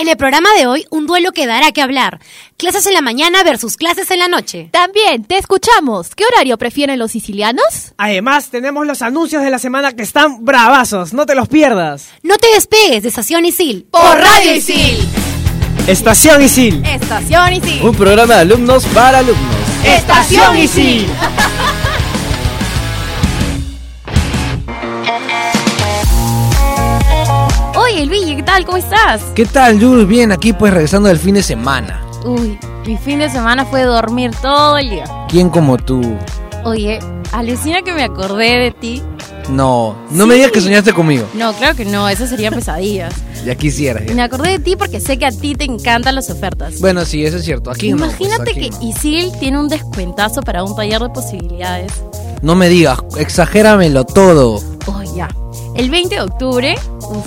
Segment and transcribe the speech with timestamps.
[0.00, 2.20] En el programa de hoy, un duelo que dará que hablar.
[2.56, 4.70] Clases en la mañana versus clases en la noche.
[4.72, 6.14] También te escuchamos.
[6.14, 7.92] ¿Qué horario prefieren los sicilianos?
[7.98, 11.12] Además, tenemos los anuncios de la semana que están bravazos.
[11.12, 12.08] No te los pierdas.
[12.22, 13.88] No te despegues de Estación Isil.
[13.90, 15.06] Por Radio Isil.
[15.86, 16.82] Estación Isil.
[16.82, 17.82] Estación Isil.
[17.82, 19.54] Un programa de alumnos para alumnos.
[19.84, 21.08] Estación Isil.
[28.00, 28.64] Oye, Luigi, ¿qué tal?
[28.64, 29.20] ¿Cómo estás?
[29.34, 30.08] ¿Qué tal, Jules?
[30.08, 32.00] Bien, aquí pues regresando del fin de semana.
[32.24, 35.04] Uy, mi fin de semana fue dormir todo el día.
[35.28, 36.16] ¿Quién como tú?
[36.64, 36.98] Oye,
[37.32, 39.02] alucina que me acordé de ti.
[39.50, 40.28] No, no Sí.
[40.30, 41.26] me digas que soñaste conmigo.
[41.34, 43.12] No, claro que no, eso serían pesadillas.
[43.44, 44.04] Ya quisieras.
[44.06, 44.14] ya.
[44.14, 46.78] Me acordé de ti porque sé que a ti te encantan las ofertas.
[46.80, 47.70] Bueno, sí, eso es cierto.
[47.70, 47.98] Aquí no.
[47.98, 48.82] pues, Imagínate aquí que no.
[48.82, 51.92] Isil tiene un descuentazo para un taller de posibilidades.
[52.40, 54.60] No me digas, exagéramelo todo.
[54.86, 55.28] Oh, ya.
[55.74, 56.74] El 20 de octubre,
[57.10, 57.26] uff,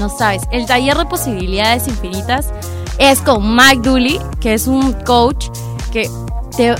[0.00, 2.48] no sabes, el taller de posibilidades infinitas
[2.98, 5.46] es con Mike Dooley, que es un coach
[5.92, 6.08] que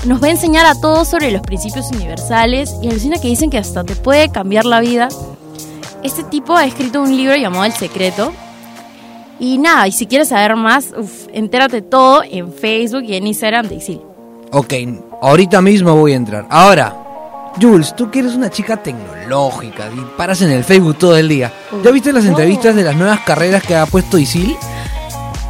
[0.05, 3.57] nos va a enseñar a todos sobre los principios universales y alucina que dicen que
[3.57, 5.07] hasta te puede cambiar la vida.
[6.03, 8.33] Este tipo ha escrito un libro llamado El Secreto.
[9.39, 10.93] Y nada, y si quieres saber más,
[11.33, 14.01] entérate todo en Facebook y en Instagram de Isil.
[14.51, 14.73] Ok,
[15.21, 16.45] ahorita mismo voy a entrar.
[16.49, 21.29] Ahora, Jules, tú que eres una chica tecnológica y paras en el Facebook todo el
[21.29, 21.53] día.
[21.83, 22.31] ¿Ya viste las no.
[22.31, 24.57] entrevistas de las nuevas carreras que ha puesto Isil?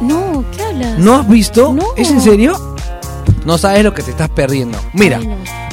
[0.00, 0.98] No, ¿qué hablas?
[0.98, 1.72] ¿No has visto?
[1.72, 1.86] No.
[1.96, 2.76] ¿Es en serio?
[3.44, 4.78] No sabes lo que te estás perdiendo.
[4.92, 5.18] Mira,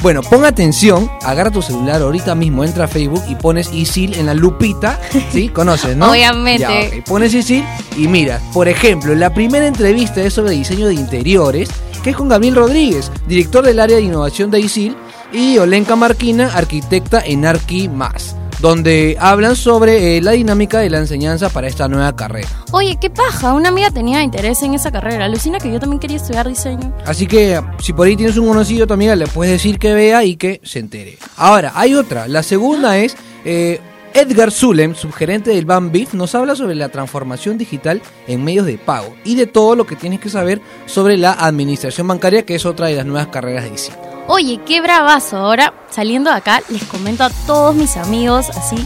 [0.02, 4.26] bueno, pon atención, agarra tu celular ahorita mismo, entra a Facebook y pones Isil en
[4.26, 4.98] la lupita,
[5.32, 5.48] ¿sí?
[5.48, 6.10] Conoces, ¿no?
[6.10, 6.92] Obviamente.
[6.96, 7.04] Ya.
[7.04, 7.64] Pones Isil
[7.96, 11.70] y mira, por ejemplo, la primera entrevista es sobre diseño de interiores,
[12.02, 14.96] que es con Gabriel Rodríguez, director del área de innovación de Isil,
[15.32, 20.98] y Olenka Marquina, arquitecta en Arqui Más, donde hablan sobre eh, la dinámica de la
[20.98, 22.48] enseñanza para esta nueva carrera.
[22.72, 25.24] Oye, qué paja, una amiga tenía interés en esa carrera.
[25.24, 26.92] Alucina que yo también quería estudiar diseño.
[27.06, 30.24] Así que si por ahí tienes un conocido, tu amiga le puedes decir que vea
[30.24, 31.18] y que se entere.
[31.36, 32.28] Ahora, hay otra.
[32.28, 33.80] La segunda es eh,
[34.12, 39.14] Edgar Zulem, subgerente del BAMBIF, nos habla sobre la transformación digital en medios de pago
[39.24, 42.86] y de todo lo que tienes que saber sobre la administración bancaria, que es otra
[42.88, 44.09] de las nuevas carreras de ICI.
[44.32, 45.38] Oye, qué bravazo.
[45.38, 48.76] Ahora, saliendo de acá, les comento a todos mis amigos, así,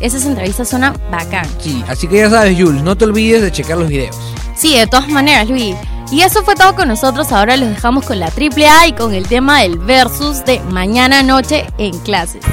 [0.00, 1.44] esas entrevistas suenan bacán.
[1.58, 4.16] Sí, así que ya sabes, Jules, no te olvides de checar los videos.
[4.54, 5.74] Sí, de todas maneras, Luis.
[6.12, 7.32] Y eso fue todo con nosotros.
[7.32, 11.24] Ahora los dejamos con la triple A y con el tema del versus de mañana
[11.24, 12.44] noche en clases.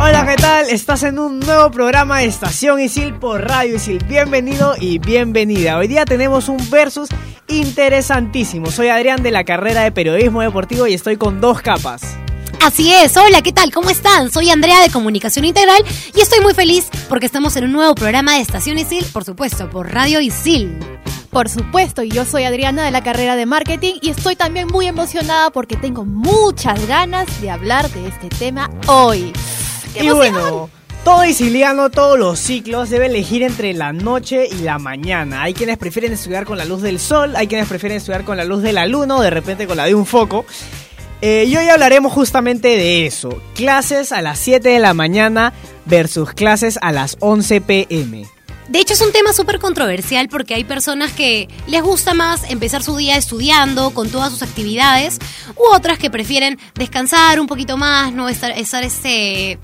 [0.00, 0.70] Hola, ¿qué tal?
[0.70, 4.02] Estás en un nuevo programa de Estación Isil por Radio Isil.
[4.08, 5.78] Bienvenido y bienvenida.
[5.78, 7.08] Hoy día tenemos un versus
[7.48, 8.70] interesantísimo.
[8.70, 12.02] Soy Adrián de la carrera de Periodismo Deportivo y estoy con dos capas.
[12.62, 13.70] Así es, hola, ¿qué tal?
[13.72, 14.30] ¿Cómo están?
[14.32, 15.82] Soy Andrea de Comunicación Integral
[16.14, 19.70] y estoy muy feliz porque estamos en un nuevo programa de Estación Isil, por supuesto,
[19.70, 20.76] por Radio Isil.
[21.30, 24.86] Por supuesto, y yo soy Adriana de la carrera de marketing y estoy también muy
[24.86, 29.32] emocionada porque tengo muchas ganas de hablar de este tema hoy.
[29.94, 30.16] ¡Qué Y emoción!
[30.42, 30.70] bueno,
[31.08, 35.42] todo isiliano, todos los ciclos debe elegir entre la noche y la mañana.
[35.42, 38.44] Hay quienes prefieren estudiar con la luz del sol, hay quienes prefieren estudiar con la
[38.44, 40.44] luz de la luna o de repente con la de un foco.
[41.22, 43.40] Eh, y hoy hablaremos justamente de eso.
[43.54, 45.54] Clases a las 7 de la mañana
[45.86, 48.26] versus clases a las 11 pm.
[48.68, 52.82] De hecho, es un tema súper controversial porque hay personas que les gusta más empezar
[52.82, 55.20] su día estudiando con todas sus actividades,
[55.56, 59.58] u otras que prefieren descansar un poquito más, no estar, estar este.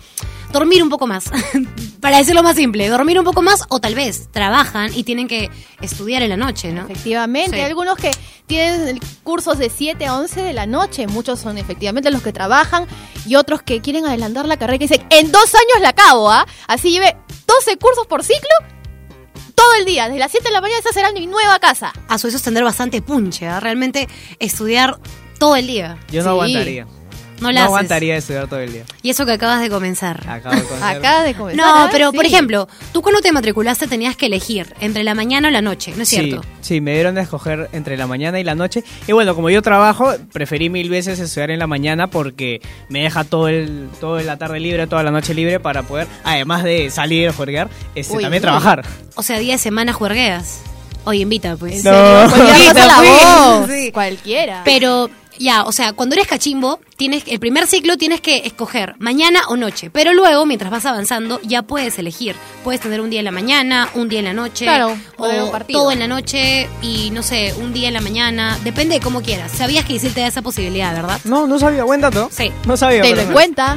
[0.55, 1.25] Dormir un poco más.
[2.01, 5.51] Para decirlo más simple, dormir un poco más, o tal vez trabajan y tienen que
[5.83, 6.83] estudiar en la noche, ¿no?
[6.85, 7.57] Efectivamente, Sí.
[7.57, 8.11] hay algunos que
[8.47, 12.87] tienen cursos de 7 a 11 de la noche, muchos son efectivamente los que trabajan
[13.27, 16.31] y otros que quieren adelantar la carrera y que dicen, en dos años la acabo,
[16.31, 16.47] ¿ah?
[16.69, 17.17] Así lleve
[17.47, 18.49] 12 cursos por ciclo,
[19.55, 21.93] todo el día, desde las 7 de la mañana esa será mi nueva casa.
[22.09, 23.61] A su eso es tener bastante punche, ¿ah?
[23.61, 24.99] realmente estudiar
[25.39, 25.97] todo el día.
[26.11, 26.29] Yo no Sí.
[26.31, 26.87] aguantaría.
[27.44, 27.66] No No la haces.
[27.69, 28.84] aguantaría estudiar todo el día.
[29.03, 30.25] Y eso que acabas de comenzar.
[30.28, 31.66] Acabo de conocer- Acá de comenzar.
[31.66, 31.88] No, ¿ah?
[31.93, 35.61] pero por ejemplo, tú cuando te matriculaste tenías que elegir entre la mañana o la
[35.61, 36.43] noche, ¿no es Sí, cierto?
[36.62, 38.82] sí, me dieron de escoger entre la mañana y la noche.
[39.06, 43.25] Y bueno, como yo trabajo, preferí mil veces estudiar en la mañana porque me deja
[43.25, 47.29] todo el toda la tarde libre, toda la noche libre para poder, además de salir
[47.29, 48.40] a jugar, este, también uy.
[48.40, 48.85] trabajar.
[49.17, 50.62] O sea, día de semana juergueas.
[51.06, 51.85] Oye, invita, pues.
[51.85, 52.31] ¿En No.
[52.31, 52.73] serio?
[52.73, 53.67] Cualquiera.
[53.69, 53.93] Sí.
[53.93, 54.62] Cualquiera.
[54.64, 59.43] Pero ya, o sea, cuando eres cachimbo, tienes el primer ciclo tienes que escoger mañana
[59.49, 62.37] o noche, pero luego mientras vas avanzando ya puedes elegir.
[62.63, 65.29] Puedes tener un día en la mañana, un día en la noche, Claro, o
[65.71, 69.23] todo en la noche y no sé, un día en la mañana, depende de cómo
[69.23, 69.53] quieras.
[69.53, 71.21] Sabías que Isil te da esa posibilidad, ¿verdad?
[71.25, 72.29] No, no sabía, buen dato.
[72.33, 72.51] Sí.
[72.67, 73.03] No sabía.
[73.03, 73.77] Te me- cuenta.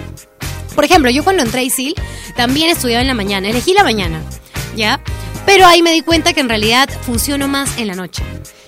[0.75, 1.95] Por ejemplo, yo cuando entré a ISIL
[2.35, 4.21] también estudiaba en la mañana, elegí la mañana.
[4.75, 4.99] ¿ya?
[5.45, 8.23] Pero ahí me di cuenta que en realidad funciono más en la noche.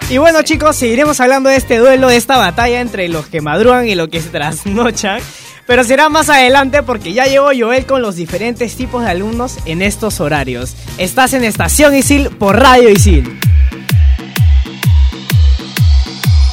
[0.10, 3.88] Y bueno chicos, seguiremos hablando de este duelo, de esta batalla entre los que madrugan
[3.88, 5.22] y los que se trasnochan.
[5.68, 9.84] Pero será más adelante porque ya llegó Joel con los diferentes tipos de alumnos en
[9.84, 10.76] estos horarios.
[10.98, 13.40] Estás en Estación Isil por Radio Isil.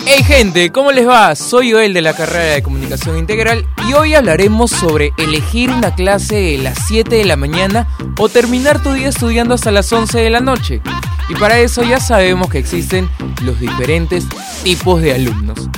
[0.04, 1.34] Hey gente, ¿cómo les va?
[1.34, 6.36] Soy Joel de la carrera de Comunicación Integral y hoy hablaremos sobre elegir una clase
[6.36, 7.88] de las 7 de la mañana
[8.18, 10.82] o terminar tu día estudiando hasta las 11 de la noche.
[11.28, 13.08] Y para eso ya sabemos que existen
[13.42, 14.26] los diferentes
[14.62, 15.68] tipos de alumnos.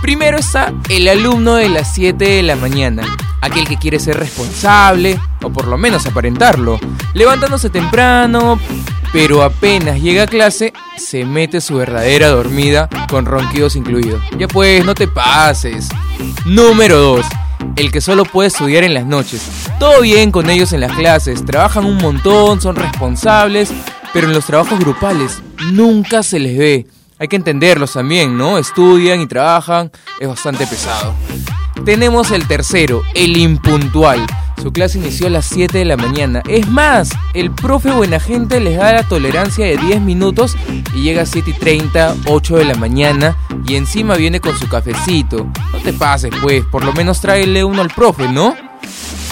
[0.00, 3.02] Primero está el alumno de las 7 de la mañana,
[3.40, 6.78] aquel que quiere ser responsable, o por lo menos aparentarlo,
[7.14, 8.58] levantándose temprano,
[9.12, 14.22] pero apenas llega a clase, se mete su verdadera dormida con ronquidos incluidos.
[14.38, 15.88] Ya pues, no te pases.
[16.44, 17.26] Número 2.
[17.76, 19.42] El que solo puede estudiar en las noches.
[19.78, 23.72] Todo bien con ellos en las clases, trabajan un montón, son responsables,
[24.16, 25.42] pero en los trabajos grupales
[25.72, 26.86] nunca se les ve.
[27.18, 28.56] Hay que entenderlos también, ¿no?
[28.56, 31.14] Estudian y trabajan, es bastante pesado.
[31.84, 34.24] Tenemos el tercero, el impuntual.
[34.62, 36.42] Su clase inició a las 7 de la mañana.
[36.48, 40.56] Es más, el profe buena gente les da la tolerancia de 10 minutos
[40.94, 43.36] y llega a 7 y 30, 8 de la mañana
[43.68, 45.46] y encima viene con su cafecito.
[45.74, 48.56] No te pases pues, por lo menos tráele uno al profe, ¿no?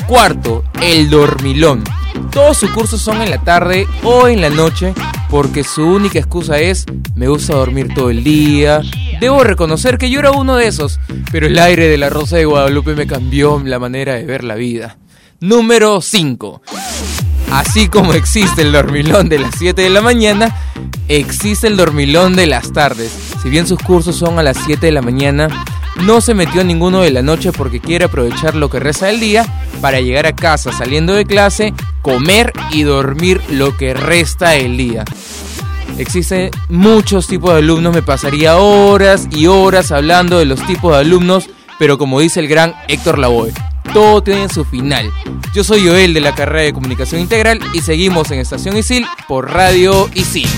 [0.07, 1.85] Cuarto, el dormilón.
[2.31, 4.95] Todos sus cursos son en la tarde o en la noche
[5.31, 8.81] porque su única excusa es me gusta dormir todo el día.
[9.21, 11.01] Debo reconocer que yo era uno de esos,
[11.31, 14.55] pero el aire de la Rosa de Guadalupe me cambió la manera de ver la
[14.55, 14.99] vida.
[15.41, 16.63] Número 5.
[17.51, 20.57] Así como existe el dormilón de las 7 de la mañana,
[21.09, 23.13] existe el dormilón de las tardes.
[23.43, 25.49] Si bien sus cursos son a las 7 de la mañana,
[26.03, 29.21] no se metió a ninguno de la noche porque quiere aprovechar lo que resta del
[29.21, 29.47] día
[29.81, 35.05] para llegar a casa saliendo de clase, comer y dormir lo que resta del día.
[35.99, 40.99] Existen muchos tipos de alumnos, me pasaría horas y horas hablando de los tipos de
[40.99, 41.49] alumnos,
[41.79, 43.53] pero como dice el gran Héctor Lavoe,
[43.93, 45.11] todo tiene su final.
[45.55, 49.53] Yo soy Joel de la carrera de Comunicación Integral y seguimos en Estación Isil por
[49.53, 50.49] Radio Isil.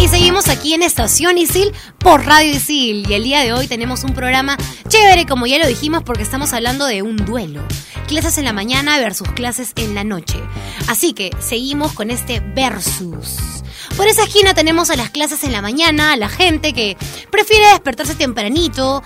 [0.00, 3.10] Y seguimos aquí en Estación Isil por Radio Isil.
[3.10, 4.56] Y el día de hoy tenemos un programa
[4.88, 7.62] chévere, como ya lo dijimos, porque estamos hablando de un duelo.
[8.06, 10.38] Clases en la mañana versus clases en la noche.
[10.86, 13.38] Así que seguimos con este versus.
[13.96, 16.96] Por esa esquina tenemos a las clases en la mañana, a la gente que
[17.30, 19.02] prefiere despertarse tempranito,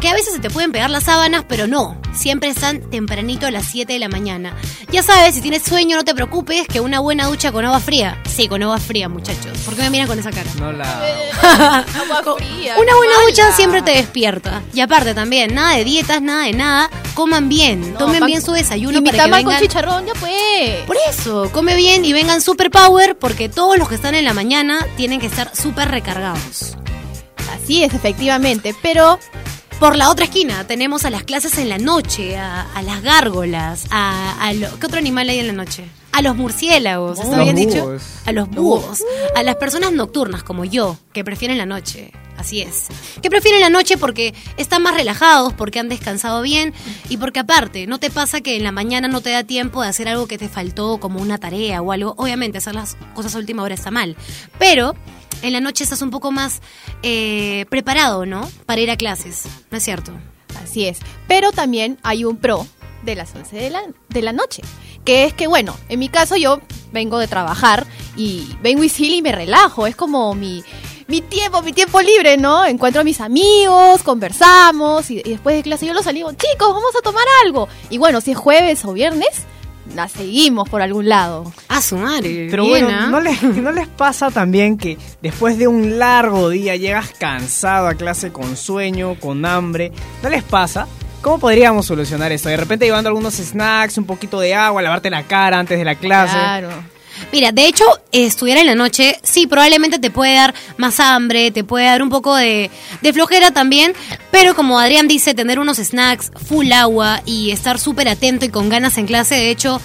[0.00, 3.50] que a veces se te pueden pegar las sábanas, pero no, siempre están tempranito a
[3.50, 4.54] las 7 de la mañana.
[4.92, 8.20] Ya sabes, si tienes sueño, no te preocupes, que una buena ducha con agua fría.
[8.28, 9.58] Sí, con agua fría, muchachos.
[9.64, 10.50] ¿Por qué me miran con esa cara?
[10.58, 10.84] No la...
[11.96, 12.74] Agua fría.
[12.78, 13.26] Una buena mala.
[13.28, 14.62] ducha siempre te despierta.
[14.74, 16.90] Y aparte también, nada de dietas, nada de nada.
[17.14, 19.62] Coman bien, No, tomen pan- bien su desayuno Y mi para que tamal con vengan...
[19.62, 20.84] chicharrón, ya pues.
[20.86, 24.34] Por eso, come bien y vengan super power porque todos los que están en la
[24.34, 26.76] mañana tienen que estar súper recargados.
[27.54, 28.74] Así es, efectivamente.
[28.82, 29.18] Pero
[29.80, 33.84] Por la otra esquina tenemos a las clases en la noche, a, a las gárgolas,
[33.90, 35.84] a, a lo- ¿qué otro animal hay en la noche?
[36.12, 37.84] A los murciélagos, ¿está Los bien dicho?
[37.84, 38.02] búhos.
[38.24, 39.02] A los búhos,
[39.36, 42.10] a las personas nocturnas como yo, que prefieren la noche.
[42.36, 42.88] Así es.
[43.22, 46.74] Que prefieren la noche porque están más relajados, porque han descansado bien
[47.08, 49.88] y porque aparte, no te pasa que en la mañana no te da tiempo de
[49.88, 52.14] hacer algo que te faltó, como una tarea o algo.
[52.18, 54.16] Obviamente, hacer las cosas a última hora está mal.
[54.58, 54.94] Pero
[55.42, 56.60] en la noche estás un poco más
[57.02, 58.50] eh, preparado, ¿no?
[58.66, 60.12] Para ir a clases, ¿no es cierto?
[60.62, 60.98] Así es.
[61.28, 62.66] Pero también hay un pro
[63.04, 64.62] de las 11 de la, de la noche.
[65.04, 66.60] Que es que, bueno, en mi caso yo
[66.92, 69.86] vengo de trabajar y vengo y y me relajo.
[69.86, 70.64] Es como mi,
[71.08, 72.64] mi tiempo, mi tiempo libre, ¿no?
[72.64, 76.94] Encuentro a mis amigos, conversamos y, y después de clase yo los salimos, chicos, vamos
[76.98, 77.68] a tomar algo.
[77.90, 79.46] Y bueno, si es jueves o viernes,
[79.94, 81.52] la seguimos por algún lado.
[81.68, 82.48] A su madre.
[82.50, 83.06] Pero bien, bueno, ¿ah?
[83.08, 87.94] ¿no les, ¿no les pasa también que después de un largo día llegas cansado a
[87.94, 89.92] clase con sueño, con hambre?
[90.22, 90.86] ¿No les pasa?
[91.22, 92.48] ¿Cómo podríamos solucionar esto?
[92.48, 95.94] De repente llevando algunos snacks, un poquito de agua, lavarte la cara antes de la
[95.94, 96.34] clase.
[96.36, 96.68] Claro.
[97.32, 101.64] Mira, de hecho, estudiar en la noche, sí, probablemente te puede dar más hambre, te
[101.64, 102.70] puede dar un poco de,
[103.02, 103.94] de flojera también,
[104.30, 108.68] pero como Adrián dice, tener unos snacks, full agua y estar súper atento y con
[108.68, 109.80] ganas en clase, de hecho,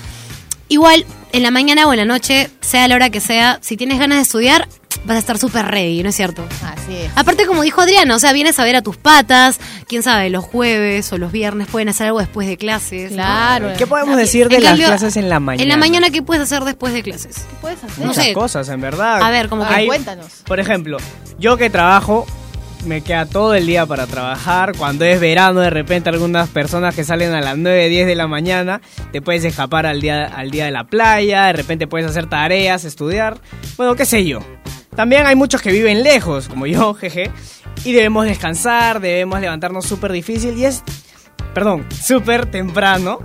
[0.67, 3.99] igual en la mañana o en la noche, sea la hora que sea, si tienes
[3.99, 4.67] ganas de estudiar,
[5.05, 6.45] vas a estar súper ready, ¿no es cierto?
[6.63, 7.11] Así es.
[7.15, 10.43] Aparte, como dijo Adriana, o sea, vienes a ver a tus patas, quién sabe, los
[10.43, 13.11] jueves o los viernes pueden hacer algo después de clases.
[13.11, 13.17] ¿no?
[13.17, 13.69] Claro.
[13.77, 15.63] ¿Qué podemos decir de En las cambio, clases en la mañana?
[15.63, 17.35] En la mañana, ¿qué puedes hacer después de clases?
[17.37, 17.99] ¿Qué puedes hacer?
[17.99, 18.33] no Muchas sé.
[18.33, 19.21] cosas, en verdad.
[19.21, 20.27] A ver, como que Hay- cuéntanos.
[20.45, 20.97] Por ejemplo,
[21.39, 22.25] yo que trabajo,
[22.85, 24.73] me queda todo el día para trabajar.
[24.75, 28.27] Cuando es verano, de repente algunas personas que salen a las 9, 10 de la
[28.27, 28.81] mañana,
[29.11, 32.83] te puedes escapar al día, al día de la playa, de repente puedes hacer tareas,
[32.83, 33.37] estudiar,
[33.77, 34.39] bueno, qué sé yo.
[34.95, 37.31] También hay muchos que viven lejos, como yo, jeje,
[37.83, 40.83] y debemos descansar, debemos levantarnos súper difícil y es,
[41.53, 43.19] perdón, súper temprano.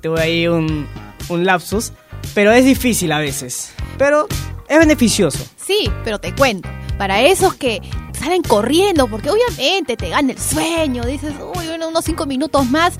[0.00, 0.86] Tuve ahí un,
[1.28, 1.92] un lapsus,
[2.34, 4.26] pero es difícil a veces, pero
[4.68, 5.44] es beneficioso.
[5.56, 7.82] Sí, pero te cuento, para esos que
[8.18, 12.94] salen corriendo, porque obviamente te gana el sueño, dices, uy, unos cinco minutos más.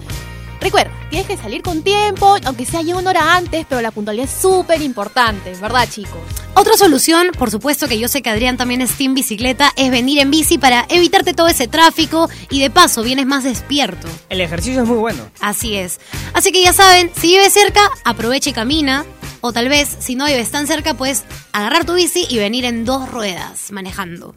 [0.61, 4.27] Recuerda, tienes que salir con tiempo, aunque sea ya una hora antes, pero la puntualidad
[4.27, 6.21] es súper importante, ¿verdad, chicos?
[6.55, 10.19] Otra solución, por supuesto que yo sé que Adrián también es team bicicleta, es venir
[10.19, 14.07] en bici para evitarte todo ese tráfico y de paso vienes más despierto.
[14.29, 15.23] El ejercicio es muy bueno.
[15.41, 15.99] Así es.
[16.35, 19.07] Así que ya saben, si vives cerca, aprovecha y camina.
[19.43, 22.85] O tal vez, si no vives tan cerca, puedes agarrar tu bici y venir en
[22.85, 24.35] dos ruedas manejando.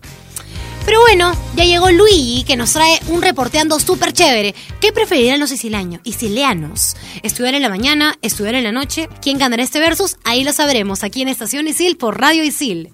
[0.85, 4.53] Pero bueno, ya llegó Luigi que nos trae un reporteando súper chévere.
[4.81, 6.01] ¿Qué preferirán los sicilianos?
[6.03, 6.95] Isilianos?
[7.23, 8.17] ¿Estudiar en la mañana?
[8.21, 9.07] ¿Estudiar en la noche?
[9.21, 10.17] ¿Quién ganará este versus?
[10.25, 12.89] Ahí lo sabremos aquí en Estación Isil por Radio Isil.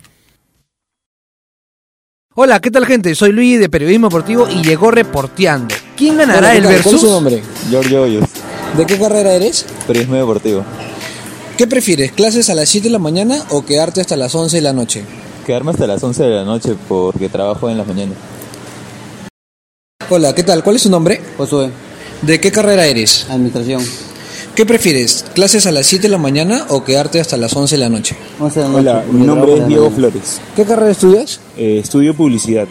[2.36, 3.16] Hola, ¿qué tal gente?
[3.16, 5.74] Soy Luis de Periodismo Deportivo y llegó reporteando.
[5.98, 6.72] ¿Quién ganará Hola, ¿qué el tal?
[6.72, 7.02] ¿Cuál es versus?
[7.02, 7.44] su nombre?
[7.70, 8.30] Giorgio Hoyos.
[8.78, 9.66] ¿De qué carrera eres?
[9.88, 10.64] Periodismo deportivo.
[11.58, 14.62] ¿Qué prefieres, clases a las 7 de la mañana o quedarte hasta las 11 de
[14.62, 15.04] la noche?
[15.50, 18.16] Quedarme hasta las 11 de la noche porque trabajo en las mañanas.
[20.08, 20.64] Hola, ¿qué tal?
[20.64, 21.20] ¿Cuál es su nombre?
[21.38, 21.72] Josué,
[22.22, 23.26] ¿De qué carrera eres?
[23.32, 23.82] administración.
[24.54, 27.80] ¿Qué prefieres, clases a las 7 de la mañana o quedarte hasta las 11 de
[27.80, 28.16] la noche?
[28.40, 29.90] Once de la Hola, mi nombre es Diego.
[29.90, 30.40] Flores.
[30.56, 31.40] ¿Qué carrera estudias?
[31.58, 32.68] Eh, estudio publicidad.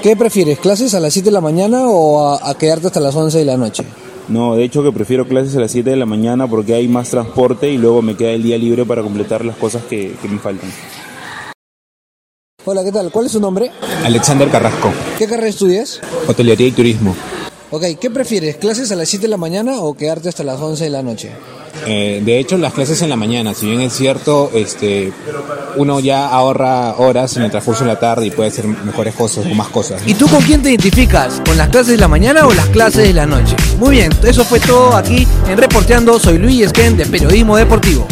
[0.00, 3.16] ¿Qué prefieres, clases a las 7 de la mañana o a, a quedarte hasta las
[3.16, 3.82] 11 de la noche?
[4.28, 7.10] No, de hecho que prefiero clases a las 7 de la mañana porque hay más
[7.10, 10.38] transporte y luego me queda el día libre para completar las cosas que, que me
[10.38, 10.70] faltan.
[12.66, 13.10] Hola, ¿qué tal?
[13.10, 13.70] ¿Cuál es su nombre?
[14.04, 16.00] Alexander Carrasco, ¿Qué carrera estudias?
[16.26, 17.14] hotelería y turismo.
[17.70, 20.84] Ok, ¿qué prefieres, clases a las 7 de la mañana o quedarte hasta las 11
[20.84, 21.32] de la noche?
[21.86, 25.12] Eh, de hecho, las clases en la mañana, si bien es cierto, este,
[25.76, 29.44] uno ya ahorra horas en el transcurso de la tarde y puede hacer mejores cosas
[29.44, 30.00] o más cosas.
[30.06, 31.42] ¿Y tú con quién te identificas?
[31.44, 33.56] ¿Con las clases de la mañana o las clases de la noche?
[33.78, 36.18] Muy bien, eso fue todo aquí en Reporteando.
[36.20, 38.06] Soy Luis Esquén de Periodismo Deportivo.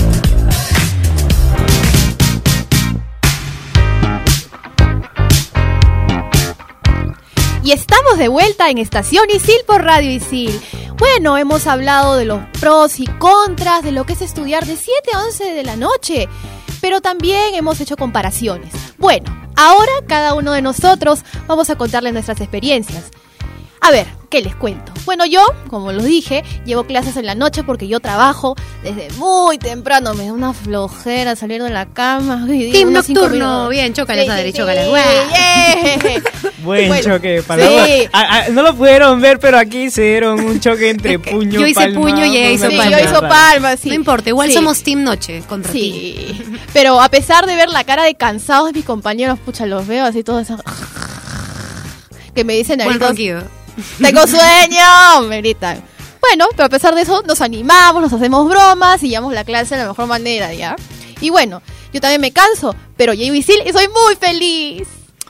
[7.65, 10.61] Y estamos de vuelta en Estación Isil por Radio Isil.
[10.99, 15.11] Bueno, hemos hablado de los pros y contras de lo que es estudiar de 7
[15.15, 16.29] a 11 de la noche,
[16.81, 18.73] pero también hemos hecho comparaciones.
[18.99, 23.13] Bueno, ahora cada uno de nosotros vamos a contarles nuestras experiencias.
[23.85, 24.93] A ver, ¿qué les cuento?
[25.05, 29.59] Bueno, yo, como lo dije, llevo clases en la noche porque yo trabajo desde muy
[29.59, 30.15] temprano.
[30.15, 32.45] Me da una flojera salir de la cama.
[32.49, 33.69] y digo, Team nocturno.
[33.71, 34.73] Bien, chócalas, Sí, Adri, sí, Guau.
[34.73, 36.23] yeah.
[36.63, 38.09] Buen Bueno, choque, para sí.
[38.13, 41.67] Ah, ah, No lo pudieron ver, pero aquí se dieron un choque entre puño Yo
[41.67, 42.89] hice palma, puño y ella hizo palma.
[42.89, 43.29] yo hizo rara.
[43.29, 43.89] palmas, sí.
[43.89, 44.55] No importa, igual Sí.
[44.55, 46.15] somos Team Noche contra ti.
[46.37, 46.45] Sí.
[46.73, 50.05] Pero a pesar de ver la cara de cansados de mis compañeros, pucha, los veo
[50.05, 50.61] así todos esos-
[52.33, 52.99] que me dicen Buen.
[54.03, 55.83] tengo sueño, me gritan.
[56.21, 59.75] Bueno, pero a pesar de eso, nos animamos, nos hacemos bromas y llevamos la clase
[59.75, 60.77] de la mejor manera, ¿ya?
[61.21, 61.63] Y bueno,
[61.93, 64.87] yo también me canso, pero llevo Isil y soy muy feliz.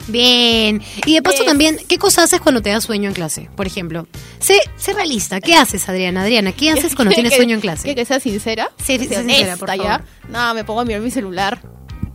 [0.09, 0.83] Bien.
[1.07, 1.47] Y de paso Yes.
[1.47, 3.49] también, ¿qué cosas haces cuando te da sueño en clase?
[3.57, 4.07] Por ejemplo,
[4.41, 5.41] sé, sé realista.
[5.41, 6.23] ¿Qué haces, Adriana?
[6.23, 7.85] Adriana, ¿qué haces cuando tienes Que- sueño en clase?
[7.89, 8.71] Que, que sea sincera.
[8.85, 9.85] Sí, que sea sincera, por favor.
[9.85, 10.05] ¿ya?
[10.29, 11.61] No, me pongo a mirar mi celular.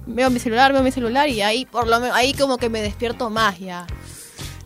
[0.06, 2.82] Veo mi celular, veo mi celular y ahí por lo menos ahí como que me
[2.82, 3.88] despierto más ya.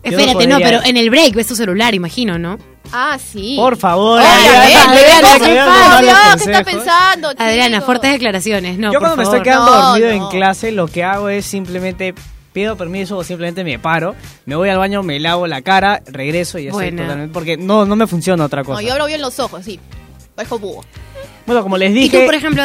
[0.02, 2.58] Espérate, no, pero en el break ves tu celular, imagino, ¿no?
[2.92, 3.54] Ah, sí.
[3.56, 8.78] Por favor, Adriana, Adriana, ¿qué está pensando, Adriana, fuertes declaraciones.
[8.78, 10.14] No, Yo por cuando me estoy quedando No, dormido no.
[10.14, 12.14] en clase, lo que hago es simplemente
[12.52, 16.58] pido permiso o simplemente me paro, me voy al baño, me lavo la cara, regreso
[16.58, 17.32] y ya estoy totalmente...
[17.32, 18.82] Porque no, no me funciona otra No, cosa.
[18.82, 19.80] yo abro bien los ojos, sí.
[20.36, 20.84] Bajo búho.
[21.46, 22.62] Bueno, como les Y dije, tú, por ejemplo,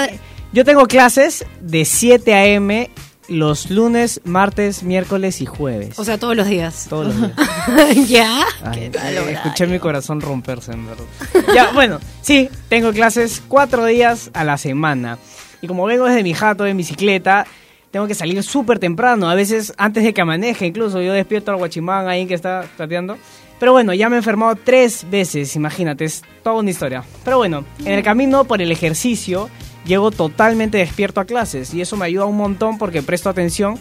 [0.52, 2.90] yo tengo clases de 7 a.m.
[3.28, 5.98] los lunes, martes, miércoles y jueves.
[6.00, 6.88] o sea, todos los días.
[6.90, 8.08] todos los días.
[8.10, 8.40] ¿Ya?
[8.64, 8.92] Ay,
[9.32, 11.06] escuché mi corazón romperse, en verdad.
[11.54, 15.18] ya, bueno, sí, tengo clases cuatro días a la semana.
[15.62, 17.46] Y como vengo desde mi jato en bicicleta,
[17.92, 19.30] tengo que salir súper temprano.
[19.30, 23.18] A veces antes de que amanezca, incluso yo despierto al guachimán ahí que está plateando.
[23.60, 27.04] Pero bueno, ya me he enfermado tres veces, imagínate, es toda una historia.
[27.26, 29.50] Pero bueno, en el camino por el ejercicio,
[29.88, 31.74] llego totalmente despierto a clases.
[31.74, 33.80] Y eso me ayuda un montón porque presto atención.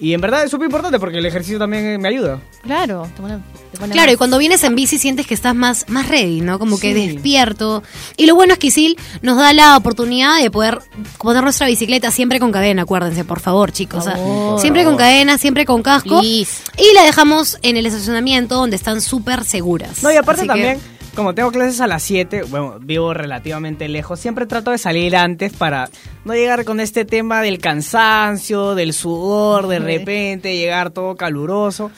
[0.00, 2.40] Y en verdad es súper importante porque el ejercicio también eh, me ayuda.
[2.64, 3.38] Claro, te pone-
[3.70, 6.40] te pone Claro, más- y cuando vienes en bici sientes que estás más, más ready,
[6.40, 6.58] ¿no?
[6.58, 7.84] Como que despierto.
[8.16, 10.80] Y lo bueno es que Isil nos da la oportunidad de poder
[11.16, 14.00] poner nuestra bicicleta siempre con cadena, acuérdense, por favor, chicos.
[14.00, 14.60] O sea, favor.
[14.60, 16.18] siempre con cadena, siempre con casco.
[16.20, 16.62] Please.
[16.76, 20.02] Y la dejamos en el estacionamiento donde están súper seguras.
[20.02, 20.80] No, y aparte Así que- también,
[21.14, 25.52] como tengo clases a las 7, bueno, vivo relativamente lejos, siempre trato de salir antes
[25.52, 25.88] para
[26.24, 31.90] no llegar con este tema del cansancio, del sudor, de repente, llegar todo caluroso.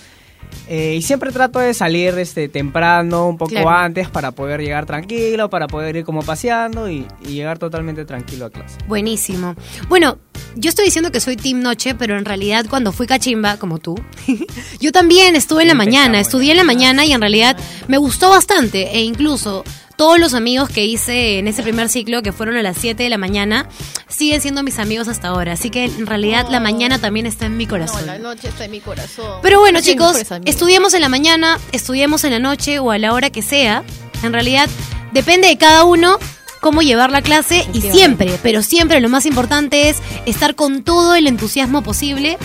[0.69, 3.71] Eh, y siempre trato de salir este, temprano, un poco Claro.
[3.71, 8.47] antes, para poder llegar tranquilo, para poder ir como paseando y, y llegar totalmente tranquilo
[8.47, 8.77] a clase.
[8.89, 9.55] Buenísimo.
[9.89, 10.19] Bueno,
[10.57, 13.95] yo estoy diciendo que soy Team Noche, pero en realidad cuando fui cachimba, como tú,
[14.81, 17.57] yo también estuve en la mañana, estudié en la mañana y en realidad
[17.89, 19.65] me gustó bastante e incluso
[19.97, 23.09] todos los amigos que hice en ese primer ciclo, que fueron a las 7 de
[23.09, 23.69] la mañana,
[24.09, 25.53] siguen siendo mis amigos hasta ahora.
[25.53, 28.07] Así que en realidad la mañana también está en mi No, corazón.
[28.07, 29.41] la noche está en mi corazón.
[29.43, 33.31] Pero bueno, chicos, estudiemos en la mañana, estudiemos en la noche o a la hora
[33.31, 33.83] que sea.
[34.23, 34.69] En realidad,
[35.13, 36.19] depende de cada uno
[36.61, 41.15] cómo llevar la clase y siempre, pero siempre lo más importante es estar con todo
[41.15, 42.39] el entusiasmo posible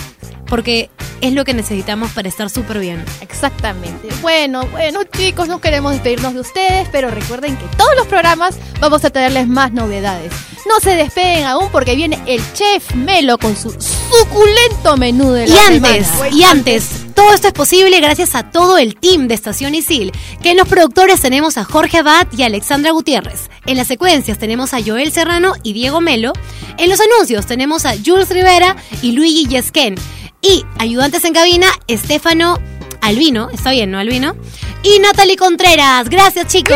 [0.51, 0.89] porque
[1.21, 3.05] es lo que necesitamos para estar súper bien.
[3.21, 4.09] Exactamente.
[4.21, 9.05] Bueno, bueno, chicos, no queremos despedirnos de ustedes, pero recuerden que todos los programas vamos
[9.05, 10.33] a traerles más novedades.
[10.67, 15.55] No se despeguen aún porque viene el chef Melo con su suculento menú de la
[15.55, 16.29] Y antes, semana.
[16.35, 20.11] y antes, todo esto es posible gracias a todo el team de Estación Isil,
[20.43, 23.49] que en los productores tenemos a Jorge Abad y a Alexandra Gutiérrez.
[23.67, 26.33] En las secuencias tenemos a Joel Serrano y Diego Melo.
[26.77, 29.95] En los anuncios tenemos a Jules Rivera y Luigi Yesquén.
[30.41, 32.59] Y ayudantes en cabina, Estefano
[33.01, 34.35] Albino, está bien, ¿no, Albino?
[34.83, 36.09] Y Natalie Contreras.
[36.09, 36.75] Gracias, chicos.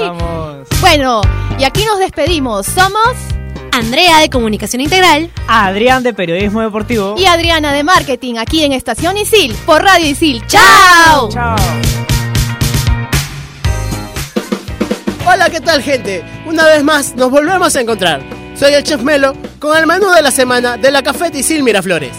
[0.00, 0.66] Vamos.
[0.80, 1.20] Bueno,
[1.58, 2.66] y aquí nos despedimos.
[2.66, 3.14] Somos
[3.72, 5.30] Andrea de Comunicación Integral.
[5.46, 7.14] Adrián de Periodismo Deportivo.
[7.18, 10.42] y Adriana de Marketing aquí en Estación Isil por Radio Isil.
[10.46, 11.28] ¡Chao!
[11.30, 11.56] Chao.
[15.26, 16.24] Hola, ¿qué tal gente?
[16.46, 18.22] Una vez más nos volvemos a encontrar.
[18.58, 22.12] Soy el Chef Melo con el menú de la semana de la Café Isil Miraflores.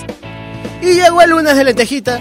[0.82, 2.20] Y llegó el lunes de lentejita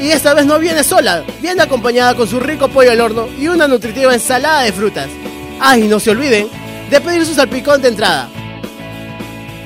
[0.00, 3.46] y esta vez no viene sola, viene acompañada con su rico pollo al horno y
[3.46, 5.08] una nutritiva ensalada de frutas.
[5.60, 6.48] Ah, y no se olviden
[6.90, 8.28] de pedir su salpicón de entrada.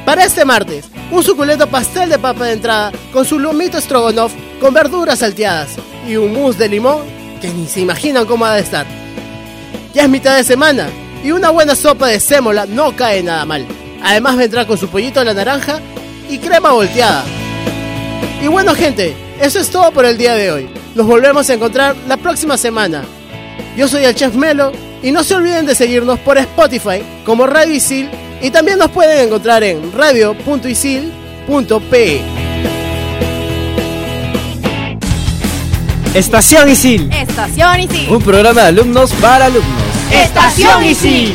[0.04, 4.74] Para este martes, un suculento pastel de papa de entrada con su lomito stroganoff con
[4.74, 5.70] verduras salteadas
[6.06, 7.02] y un mousse de limón
[7.40, 8.86] que ni se imaginan cómo ha de estar.
[9.94, 10.88] Ya es mitad de semana
[11.24, 13.66] y una buena sopa de sémola no cae nada mal.
[14.02, 15.80] Además vendrá con su pollito a la naranja
[16.28, 17.24] y crema volteada.
[18.46, 20.68] Y bueno gente, eso es todo por el día de hoy.
[20.94, 23.02] Nos volvemos a encontrar la próxima semana.
[23.76, 24.70] Yo soy el Chef Melo
[25.02, 28.08] y no se olviden de seguirnos por Spotify como Radio Isil
[28.40, 31.00] y también nos pueden encontrar en radio.isil.pe.
[36.14, 37.10] Estación Isil.
[37.12, 38.08] Estación Isil.
[38.08, 39.82] Un programa de alumnos para alumnos.
[40.12, 41.34] Estación Isil.